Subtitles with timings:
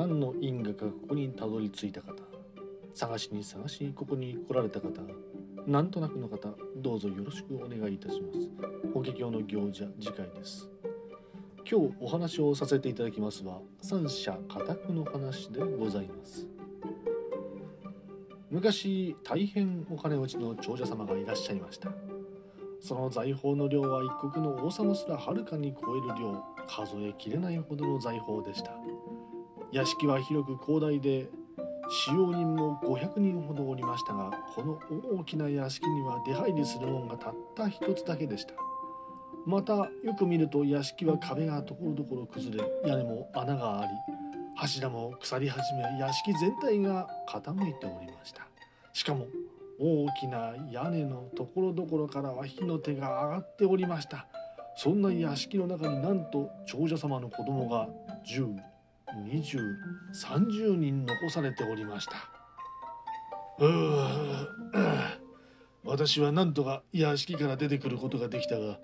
[0.00, 2.14] 何の因果かここにたどり着いた方？
[2.94, 4.88] 探しに探しにここに来られた方？
[5.66, 8.48] なんとなくの方どうぞよろしくお願いいたします。
[8.94, 10.70] 法華経の行者次回です。
[11.70, 16.46] 今日お話をさせていただきますは三者家宅の話でございます。
[18.50, 21.92] 昔大変お金持ちの長者様がいらっしゃいました。
[22.80, 28.72] その財宝の量は一国の王様すらはるかに超える量数えきれないほどの財宝でした。
[29.72, 31.28] 屋敷は広く広大で
[31.90, 34.80] 使用人も500人ほどおりましたがこの
[35.18, 38.54] 大きな屋敷には出入りするもんがたった一つだけでした。
[39.46, 39.88] またよ
[40.18, 43.90] く見ると屋敷は壁がところどころ崩れ屋根も穴があり
[44.54, 48.46] 柱も腐り始め屋敷全体が傾いておりました。
[48.92, 49.26] しかも
[49.80, 54.26] 大きな屋根のところどころからは火の手が上がっておりました。
[54.76, 57.88] そんな屋敷の中になんと長者様の子供が
[58.26, 58.69] 15
[59.16, 62.12] 2030人残されておりました。
[63.58, 63.70] うう
[65.84, 68.78] 私はなんとか屋敷から出てくることができたが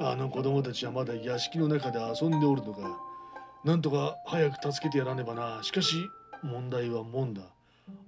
[0.00, 2.98] あの子供たちはまだ屋敷の中で遊んでおるのか。
[3.62, 5.62] なんとか早く助けてやらねばな。
[5.62, 5.96] しかし
[6.42, 7.42] 問題は門だ。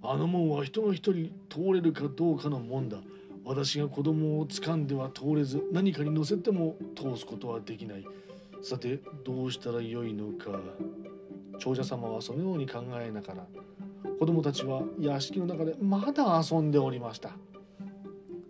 [0.03, 2.97] あの門は人が一人通れるかどうかの門だ。
[3.45, 8.07] 私が子供を掴んでは通れず何かに乗せても通すことはできない。
[8.63, 10.59] さてどうしたらよいのか。
[11.63, 13.47] 長者様はそのように考えながら
[14.19, 17.31] 子供たちは屋敷の中でまだ遊んでおりました。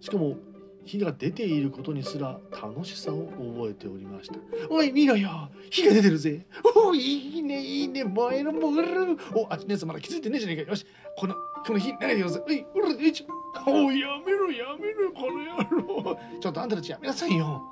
[0.01, 0.37] しかも
[0.85, 4.37] 火が出ていることにすら楽しさを覚えておりました。
[4.71, 5.51] おい見ろよ。
[5.71, 6.47] 火が出てるぜ。
[6.75, 8.03] おいいねいいね。
[8.03, 9.19] 燃える燃える。
[9.35, 10.71] おあっちのやつまだ気づいてねえじゃねえか。
[10.71, 11.35] よしこの
[11.67, 12.43] この火投げてよぜ。
[12.47, 13.27] おいおらえち
[13.67, 17.63] おいやめろやめろこの野郎ちょっとあんたたちやめなさいよ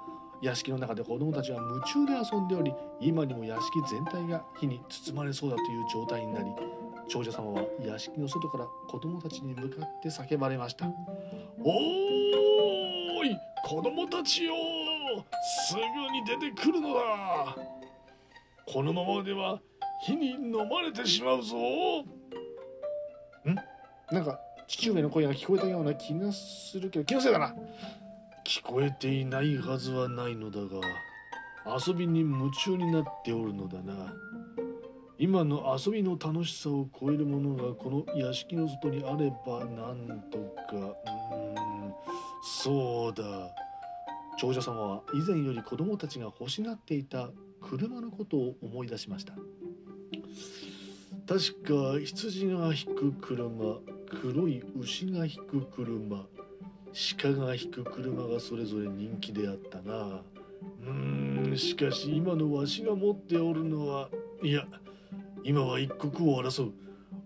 [0.42, 6.50] 屋敷の中で子供たちは夢中で遊んでおり今にも屋敷全体が火に包まれそうだという状態になり
[7.08, 10.86] 長者様は屋敷の外から子供たちに向かって叫ばれました。
[10.86, 14.54] おーい子供たちよ
[15.68, 15.80] すぐ
[16.12, 17.56] に出てくるのだ。
[18.66, 19.60] このままでは
[20.06, 21.56] 火に飲まれてしまうぞ。
[21.56, 21.60] ん？
[24.10, 27.54] なんか父上の声が聞こえたような気がするけど気のせいだな。
[28.46, 30.80] 聞こえていないはずはないのだが
[31.86, 34.12] 遊びに夢中になっておるのだな。
[35.18, 40.76] 今の遊びの楽しさを超えるものがこの屋敷の外にあればなんとか。
[40.76, 41.94] うーん
[42.42, 43.22] そうだ。
[44.38, 47.28] 長者様は以前より子供たちが欲しがっていた
[47.60, 49.34] 車のことを思い出しました。
[51.28, 53.46] 確か羊が引く車
[54.22, 56.26] 黒い牛が引く車
[56.92, 60.22] 鹿が引く車がそれぞれ人気であったな。
[60.82, 64.08] うーんしかし今のわしが持っておるのは
[64.42, 64.66] いや
[65.42, 66.72] 今は一国を争う。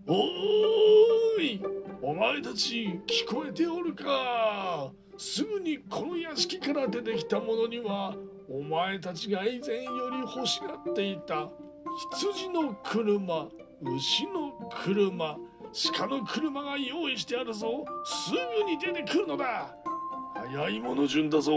[0.07, 1.61] おーい
[2.01, 4.91] お前たち聞こえておるか。
[5.17, 8.15] すぐにこの屋敷から出てきた者には
[8.49, 11.49] お前たちが以前より欲しがっていた
[12.11, 13.47] 羊の車
[13.81, 15.37] 牛の車
[15.93, 17.85] 鹿の車が用意してあるぞ。
[18.05, 19.75] すぐに出てくるのだ。
[20.33, 21.51] 早い者順だぞ。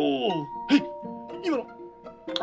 [0.71, 0.83] え
[1.45, 1.67] 今の。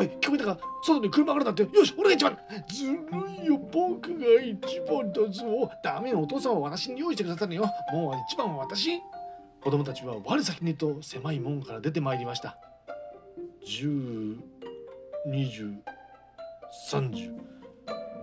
[0.00, 0.58] え聞こえたか？
[0.82, 1.62] 外に車があるなんて。
[1.62, 2.38] よし俺が一番。
[2.68, 2.98] ずる
[3.42, 3.58] いよ。
[3.70, 5.70] 僕が一番だぞ。
[5.84, 7.64] ダメよお父さんは私に用意してくださるよ。
[7.92, 9.00] もう一番は私。
[9.62, 12.56] 子供たちは我先にと狭い門から出てまいりました。
[13.66, 14.38] 10、
[15.28, 15.76] 20、
[16.90, 17.36] 30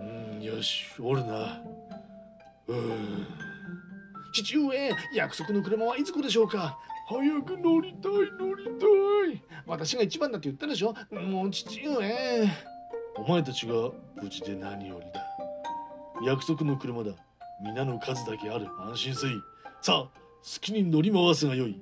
[0.00, 1.62] うんよしおるな。
[4.32, 6.78] 父上約束の車はいつ来るでしょうか？
[7.06, 8.70] 早く乗りたい乗りた
[9.32, 9.42] い。
[9.66, 10.94] 私が一番だって言ったでしょ？
[11.12, 12.48] もう父上。
[13.16, 13.74] お前たちが
[14.20, 15.22] 無事で何よりだ。
[16.24, 17.12] 約束の車だ。
[17.62, 18.66] 皆の数だけある。
[18.80, 19.30] 安心せい。
[19.82, 20.10] さあ好
[20.60, 21.78] きに乗り回すがよい。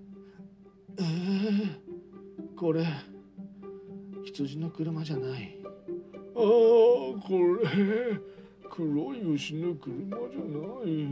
[0.98, 1.78] えー、
[2.56, 2.84] これ
[4.24, 5.56] 羊の車じゃない。
[5.64, 7.20] ああこ
[7.62, 8.20] れ
[8.74, 11.08] 黒い牛の車じゃない。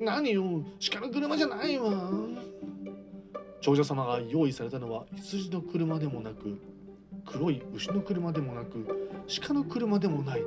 [0.00, 0.62] 何よ
[0.92, 2.08] 鹿の車じゃないわ。
[3.60, 6.56] 長者様が用意されたのは羊の車でもなく
[7.24, 9.08] 黒い牛の車でもなく
[9.44, 10.42] 鹿の車でもない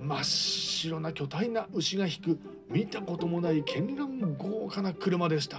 [0.00, 5.58] 真っ白な巨大な牛が引く見たこともない絢爛豪華な車でした。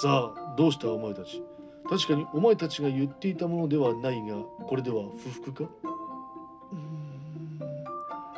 [0.00, 1.42] さあどうしたお前たち?
[1.90, 4.36] 確かにお前たちが言っていたものではないが
[4.66, 5.70] これでは不服か?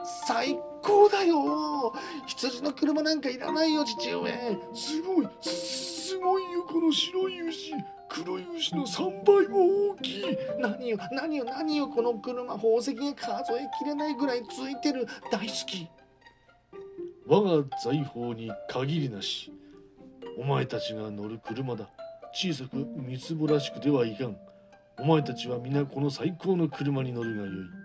[0.05, 1.93] 最高だよ。
[2.27, 4.31] 羊の車なんかいらないよ父上。
[4.75, 5.29] すごい。
[5.41, 7.73] すごいよこの白い牛。
[8.09, 10.25] 黒い牛の3倍も大きい。
[10.59, 15.07] 何よ何よ何よこの車宝石が数えきれないぐらいついてる。
[15.31, 15.89] 大好き。
[17.27, 19.53] 我が財宝に限りなし。
[20.39, 21.89] お前たちが乗る車だ。
[22.35, 24.37] 小さくみつぼらしくではいかん。
[24.99, 27.82] お前たちは皆この最高の車に乗るがよい。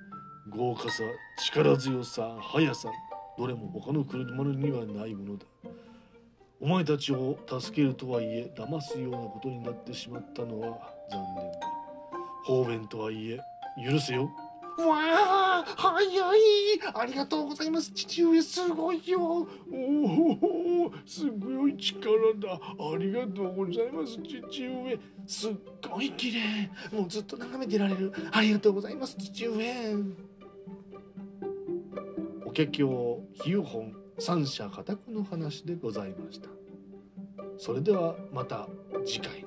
[0.49, 1.03] 豪華さ
[1.38, 2.89] 力強さ速さ
[3.38, 5.45] どれも他の車にはないものだ
[6.59, 10.79] お前たちを助けるとはいえ騙すようなことになってしまったのは
[11.11, 11.59] 残念だ。
[12.45, 13.39] 方便とはいえ
[13.85, 14.31] 許せよ。
[14.79, 14.95] わ
[15.59, 16.38] あ早い。
[16.95, 17.91] ありがとうございます。
[17.91, 19.19] 父上すごいよ。
[19.21, 19.47] おお
[21.05, 21.77] すごい。
[21.77, 22.09] 力
[22.39, 25.53] だありがとうございます父上すっ
[25.91, 26.71] ごい綺麗。
[26.91, 28.11] もうずっと眺めてられる。
[28.31, 29.94] ありがとうございます父上。
[32.57, 36.50] 華経比喩本三者家宅の話でございました。
[37.59, 38.68] それではまた
[39.06, 39.46] 次回。